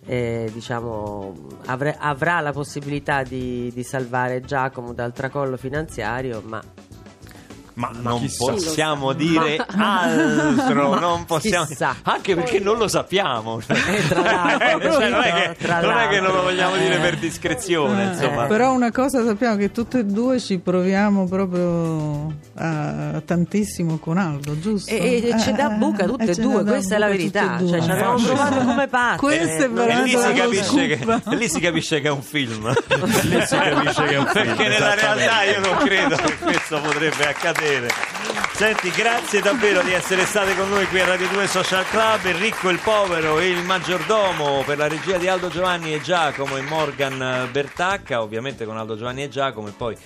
eh, 0.05 0.51
diciamo 0.53 1.35
avre- 1.67 1.97
avrà 1.97 2.41
la 2.41 2.53
possibilità 2.53 3.23
di, 3.23 3.71
di 3.73 3.83
salvare 3.85 4.41
Giacomo 4.41 4.93
dal 4.93 5.13
tracollo 5.13 5.57
finanziario, 5.57 6.43
ma 6.45 6.61
Ma 7.75 7.91
non 8.03 8.21
chissà. 8.21 8.53
possiamo 8.53 9.13
dire 9.15 9.57
altro, 9.77 10.91
Ma 10.91 10.99
non 10.99 11.25
possiamo 11.25 11.65
chissà. 11.67 11.97
anche 12.03 12.35
perché 12.35 12.61
non 12.61 12.77
lo 12.77 12.87
sappiamo. 12.89 13.61
Eh, 13.67 14.07
tra 14.09 14.21
l'altro, 14.23 14.93
Cioè, 14.93 15.09
non, 15.09 15.23
è 15.23 15.55
che, 15.57 15.67
non 15.81 15.97
è 15.99 16.09
che 16.09 16.21
non 16.21 16.35
lo 16.35 16.43
vogliamo 16.43 16.77
dire 16.77 16.97
Eh. 16.97 17.01
per 17.01 17.17
discrezione, 17.19 18.05
insomma. 18.13 18.45
Però 18.47 18.73
una 18.73 18.91
cosa 18.91 19.25
sappiamo 19.25 19.57
che 19.57 19.71
tutte 19.73 20.01
e 20.01 20.05
due 20.05 20.39
ci 20.41 20.59
proviamo 20.59 21.27
proprio 21.27 22.35
a- 22.57 23.21
tantissimo 23.25 23.99
con 23.99 24.19
Aldo, 24.19 24.59
giusto? 24.59 24.91
E, 24.93 25.23
e 25.29 25.41
ci 25.41 25.53
dà 25.53 25.73
Eh, 25.75 25.79
buca 25.79 26.05
tutte 26.05 26.25
eh, 26.25 26.31
e 26.31 26.35
due, 26.35 26.65
questa 26.65 26.97
è 26.97 26.99
la 26.99 27.09
verità. 27.09 27.59
Cioè, 27.59 27.81
ci 27.81 27.91
abbiamo 27.91 28.19
Eh, 28.19 28.23
provato 28.23 28.57
come 28.65 28.89
pazzi. 28.89 29.19
Questo 29.19 29.45
è 29.45 29.61
Eh, 29.61 29.65
E 29.65 29.69
veramente 29.69 30.05
lì, 30.05 30.11
si 30.11 30.17
una 30.17 30.33
capisce 30.33 30.87
che, 30.87 30.99
scoop. 31.03 31.33
e 31.33 31.37
lì 31.37 31.49
si 31.49 31.61
capisce 31.61 32.01
che 32.01 32.09
è 32.09 32.11
un 32.11 32.23
film. 32.23 32.69
Lì 33.23 33.41
si 33.47 33.57
capisce 33.57 34.03
che 34.05 34.15
è 34.15 34.19
un 34.19 34.27
film. 34.27 34.45
Perché 34.47 34.69
nella 34.69 34.95
realtà 34.95 35.43
io 35.45 35.61
non 35.61 35.77
credo 35.87 36.17
che 36.17 36.37
questo 36.39 36.81
potrebbe 36.81 37.27
accadere. 37.29 37.61
Senti, 38.55 38.91
grazie 38.91 39.41
davvero 39.41 39.83
di 39.83 39.93
essere 39.93 40.25
state 40.25 40.57
con 40.57 40.69
noi 40.69 40.85
qui 40.89 40.99
a 40.99 41.05
Radio 41.05 41.29
2 41.29 41.47
Social 41.47 41.87
Club. 41.89 42.25
Enrico 42.25 42.69
il 42.71 42.81
Povero 42.81 43.39
e 43.39 43.51
il 43.51 43.63
Maggiordomo 43.63 44.65
per 44.67 44.79
la 44.79 44.89
regia 44.89 45.17
di 45.17 45.29
Aldo 45.29 45.49
Giovanni 45.49 45.95
e 45.95 46.01
Giacomo 46.01 46.57
e 46.57 46.63
Morgan 46.63 47.49
Bertacca, 47.53 48.21
ovviamente 48.21 48.65
con 48.65 48.77
Aldo 48.77 48.97
Giovanni 48.97 49.23
e 49.23 49.29
Giacomo 49.29 49.69
e 49.69 49.73
poi 49.77 49.97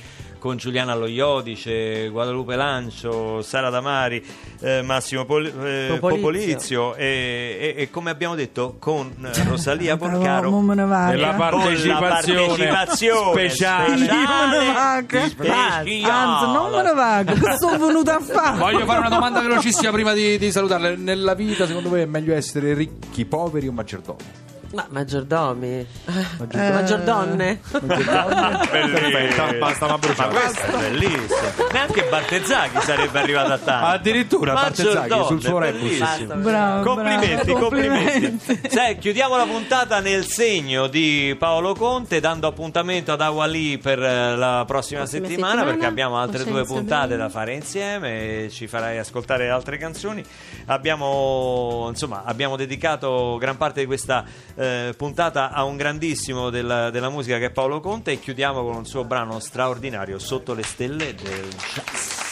con 0.47 0.57
Giuliana 0.57 0.95
Lo 0.95 1.07
Iodice, 1.07 2.09
Guadalupe 2.09 2.55
Lancio, 2.57 3.43
Sara 3.43 3.69
Damari, 3.69 4.25
eh, 4.61 4.83
Massimo 4.83 5.25
Pol- 5.25 5.47
eh, 5.47 5.97
Popolizio. 5.99 5.99
Popolizio 5.99 6.95
e, 6.95 7.75
e- 7.77 7.83
e 7.83 7.91
come 7.91 8.11
abbiamo 8.11 8.35
detto 8.37 8.77
con 8.79 9.13
eh, 9.25 9.45
Rosalia 9.45 9.97
Porcaro 9.97 10.51
Mo 10.51 10.61
me 10.61 10.75
ne 10.77 10.85
vado. 10.85 11.13
E 11.13 11.17
la 11.17 11.33
partecipazione 11.33 12.67
partecipazione 12.69 13.49
speciale. 13.49 14.05
Io 14.05 14.13
me 14.13 14.59
ne 14.65 14.73
vado. 14.73 15.29
speciale. 15.29 16.01
Anzi, 16.03 16.53
non 16.53 16.71
me 16.71 16.83
ne 16.83 16.93
vado. 16.95 17.35
Sono 17.59 17.87
venuta 17.87 18.17
a 18.17 18.21
fare? 18.21 18.57
Voglio 18.59 18.85
fare 18.85 19.01
una 19.01 19.09
domanda 19.09 19.41
velocissima 19.41 19.91
prima 19.91 20.13
di, 20.13 20.39
di 20.39 20.51
salutarle. 20.53 20.97
Nella 20.97 21.35
vita, 21.35 21.67
secondo 21.67 21.89
voi, 21.89 22.03
è 22.03 22.07
meglio 22.07 22.35
essere 22.35 22.73
ricchi, 22.75 23.25
poveri 23.25 23.67
o 23.69 23.73
maggiordomi? 23.73 24.45
Ma 24.77 24.87
maggiordomi? 24.91 25.87
Eh, 26.07 26.71
maggiordonne? 26.71 27.61
Perfetto, 27.71 29.59
basta, 29.59 29.87
ma 29.87 29.97
bruciato. 29.97 30.35
Ma 30.35 30.41
questo 30.41 30.61
è 30.67 30.91
bellissimo. 30.91 31.69
Neanche 31.73 32.05
Bartezzaghi 32.11 32.81
sarebbe 32.83 33.19
arrivato 33.19 33.53
a 33.55 33.59
tanto. 33.59 33.87
Addirittura 33.87 34.53
Bartezzaghi 34.53 35.25
sul 35.25 35.43
suo 35.43 35.61
è 35.63 35.71
rebus. 35.73 36.25
Bravo, 36.35 36.83
Complimenti, 36.95 37.45
bravo. 37.53 37.59
complimenti. 37.61 38.61
Sai, 38.69 38.99
chiudiamo 38.99 39.37
la 39.39 39.45
puntata 39.47 40.01
nel 40.01 40.27
segno 40.27 40.89
di 40.89 41.35
Paolo 41.39 41.75
Conte, 41.75 42.21
dando 42.21 42.47
appuntamento 42.47 43.13
ad 43.13 43.21
Awali 43.23 43.79
per 43.79 43.99
eh, 44.03 44.37
la 44.37 44.65
prossima, 44.67 44.75
Prossima 45.01 45.07
settimana, 45.07 45.53
settimana, 45.53 45.65
perché 45.65 45.87
abbiamo 45.87 46.19
altre 46.19 46.45
Coscienza 46.45 46.63
due 46.65 46.67
puntate 46.77 47.09
Bella. 47.09 47.23
da 47.25 47.29
fare 47.31 47.55
insieme. 47.55 48.45
e 48.45 48.51
Ci 48.51 48.67
farai 48.67 48.99
ascoltare 48.99 49.49
altre 49.49 49.79
canzoni. 49.79 50.23
Abbiamo, 50.67 51.87
insomma, 51.89 52.25
abbiamo 52.27 52.57
dedicato 52.57 53.39
gran 53.41 53.57
parte 53.57 53.81
di 53.81 53.87
questa 53.87 54.23
eh, 54.55 54.65
puntata 54.97 55.51
a 55.51 55.65
un 55.65 55.77
grandissimo 55.77 56.51
della, 56.51 56.91
della 56.91 57.09
musica 57.09 57.39
che 57.39 57.47
è 57.47 57.51
Paolo 57.51 57.81
Conte 57.81 58.13
e 58.13 58.21
chiudiamo 58.21 58.63
con 58.63 58.77
un 58.77 58.87
suo 58.87 59.05
brano 59.05 59.41
straordinario, 59.41 60.19
Sotto 60.19 60.55
le 60.55 60.63
stelle 60.63 61.15
del 61.15 61.49
jazz. 61.49 62.25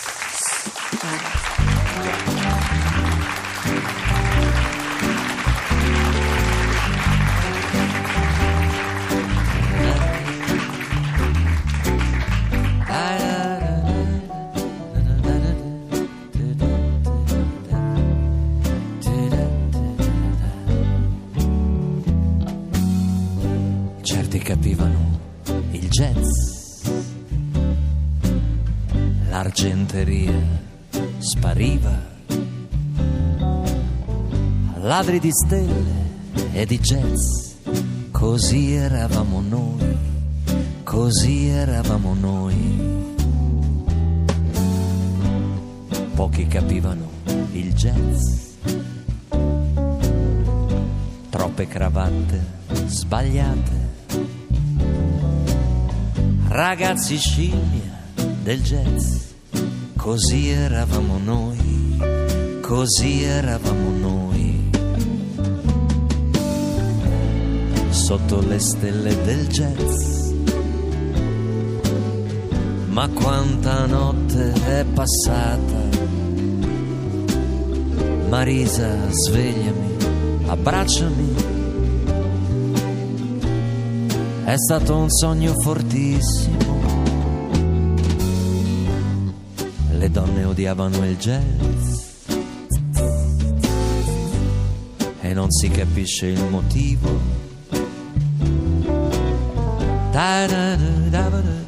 L'argenteria 29.35 30.33
spariva, 31.19 31.91
ladri 34.77 35.19
di 35.19 35.31
stelle 35.33 36.53
e 36.53 36.65
di 36.65 36.79
jazz, 36.79 37.55
così 38.13 38.75
eravamo 38.75 39.41
noi, 39.41 39.97
così 40.85 41.49
eravamo 41.49 42.15
noi. 42.15 43.03
Pochi 46.15 46.47
capivano 46.47 47.09
il 47.55 47.75
jazz, 47.75 48.55
troppe 51.31 51.67
cravatte 51.67 52.41
sbagliate. 52.87 53.83
Ragazzi 56.47 57.19
scimmia 57.19 58.03
del 58.45 58.63
jazz, 58.63 59.24
così 60.05 60.51
eravamo 60.51 61.17
noi, 61.17 61.97
così 62.61 63.23
eravamo 63.23 63.89
noi. 63.89 64.71
Sotto 67.89 68.41
le 68.47 68.59
stelle 68.59 69.23
del 69.23 69.47
jazz. 69.47 70.31
Ma 72.89 73.09
quanta 73.09 73.87
notte 73.87 74.53
è 74.53 74.85
passata. 74.93 75.89
Marisa, 78.29 79.11
svegliami, 79.11 79.97
abbracciami. 80.49 81.35
È 84.45 84.55
stato 84.55 84.97
un 84.99 85.09
sogno 85.09 85.55
fortissimo. 85.63 86.74
Donne 90.15 90.45
odiavano 90.45 91.05
il 91.05 91.17
jazz. 91.17 92.23
E 95.21 95.35
non 95.35 95.51
si 95.51 95.69
capisce 95.69 96.27
il 96.27 96.45
motivo. 96.51 97.19
Sotto 100.13 101.64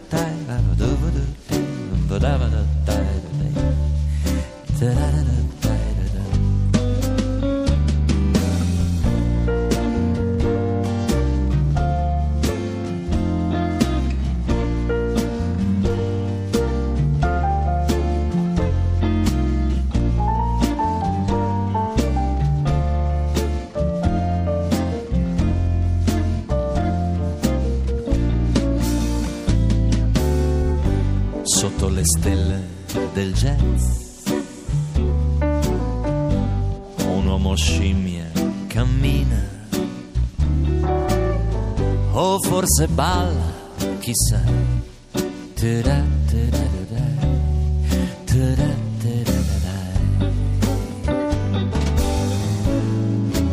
forse 42.77 42.89
balla, 42.89 43.53
chissà. 44.01 44.43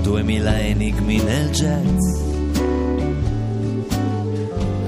Duemila 0.01 0.59
enigmi 0.59 1.21
nel 1.23 1.49
jazz. 1.51 2.03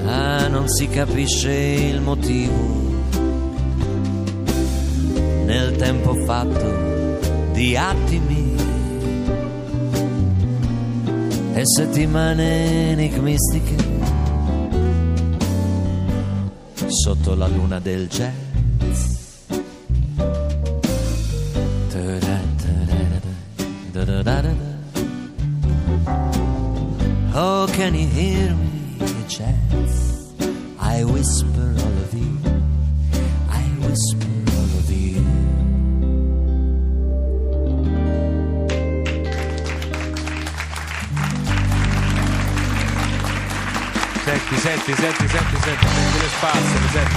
Ah, 0.04 0.48
non 0.48 0.68
si 0.68 0.86
capisce 0.88 1.50
il 1.50 2.02
motivo. 2.02 2.84
Nel 5.46 5.76
tempo 5.76 6.14
fatto 6.26 7.18
di 7.52 7.74
attimi 7.74 8.54
e 11.54 11.62
settimane 11.64 12.90
enigmistiche 12.90 13.95
sotto 16.88 17.34
la 17.34 17.48
luna 17.48 17.80
del 17.80 18.08
jazz. 18.08 18.34
Oh, 27.38 27.66
can 27.74 27.94
you 27.94 28.06
hear 28.06 28.54
me, 28.54 28.96
jazz? 29.28 30.32
I 30.80 31.04
whisper 31.04 31.74
all 31.82 31.96
of 32.04 32.14
you. 32.14 32.38
I 33.50 33.62
whisper 33.86 34.35
Senti, 44.48 44.60
senti, 44.60 44.94
senti, 44.94 45.28
senti, 45.28 45.56
senti, 45.60 45.86
senti 45.86 46.18
le 46.20 46.28
spazzole, 46.28 46.88
senti. 46.92 47.14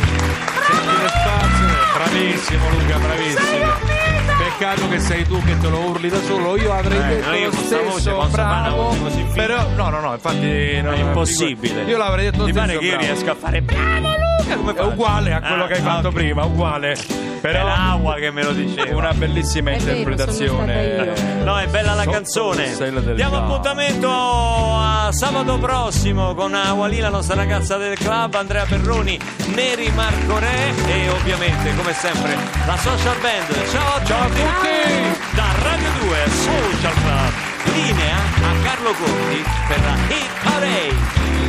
Senti 0.66 1.02
le 1.02 1.08
spazzole. 1.10 1.74
Bravissimo 1.94 2.70
Luca, 2.70 2.98
bravissimo. 2.98 3.98
Peccato 4.40 4.88
che 4.90 5.00
sei 5.00 5.24
tu 5.28 5.44
che 5.44 5.58
te 5.60 5.68
lo 5.70 5.80
urli 5.80 6.10
da 6.10 6.20
solo, 6.24 6.58
io 6.58 6.74
avrei 6.74 6.98
Eh, 6.98 7.08
detto 7.16 7.30
no, 7.30 7.36
io 7.36 7.44
lo 7.46 7.50
con 7.52 7.64
sta 7.64 7.78
voce 7.82 8.00
stesso, 8.00 8.28
bravo. 8.30 8.84
voce 8.96 9.16
fina. 9.16 9.34
Però 9.34 9.68
no, 9.76 9.90
no, 9.90 10.00
no, 10.00 10.14
infatti 10.14 10.82
no, 10.82 10.92
È 10.92 10.98
impossibile. 10.98 11.84
Io 11.84 11.98
l'avrei 11.98 12.26
detto 12.26 12.38
lo 12.40 12.46
Ti 12.46 12.52
stesso. 12.52 12.66
pare 12.66 12.78
che 12.80 12.86
io 12.86 12.92
bravo. 12.98 13.06
riesca 13.06 13.32
a 13.32 13.36
fare 13.36 13.62
bravo 13.62 14.08
Luca 14.48 14.56
come 14.56 14.74
È 14.76 14.82
uguale 14.84 15.34
a 15.34 15.42
quello 15.42 15.64
Ah, 15.64 15.68
che 15.68 15.74
hai 15.74 15.82
fatto 15.82 16.12
prima, 16.12 16.44
uguale. 16.46 16.96
Però 17.42 17.60
È 17.60 17.64
l'acqua 17.64 18.16
che 18.16 18.32
me 18.32 18.44
lo 18.44 18.52
diceva. 18.52 18.98
una 18.98 19.14
bellissima 19.14 19.72
interpretazione. 19.72 21.14
No, 21.44 21.58
è 21.58 21.68
bella 21.68 21.94
la 21.94 22.06
canzone. 22.06 22.76
Diamo 23.16 23.38
appuntamento 23.38 24.10
a 24.12 25.10
sabato 25.12 25.58
prossimo 25.58 26.34
con 26.36 26.54
Awali, 26.54 27.00
la 27.00 27.10
nostra 27.10 27.36
ragazza 27.36 27.78
del 27.78 27.98
club, 27.98 28.34
Andrea 28.36 28.66
Perroni, 28.66 29.18
Neri 29.56 29.90
Marco 29.96 30.38
Re 30.38 30.74
e 30.88 31.10
ovviamente, 31.10 31.74
come 31.76 31.94
sempre, 31.94 32.36
la 32.66 32.78
social 32.78 33.18
band. 33.20 33.70
Ciao 33.72 33.96
a 33.96 34.04
Ciao 34.04 34.22
a 34.22 34.26
tutti! 34.28 34.42
tutti! 34.42 35.20
Da 35.36 35.46
Radio 35.64 35.88
2 36.02 36.18
Social 36.28 36.94
Club. 36.94 37.48
Linea 37.74 38.16
a 38.18 38.64
Carlo 38.64 38.92
Conti 38.94 39.44
per 39.68 39.80
la 39.80 39.96
Hit 40.10 40.30
Parade. 40.44 41.49